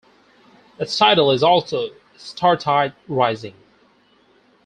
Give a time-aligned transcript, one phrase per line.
[0.79, 3.53] Its title is also "Startide Rising".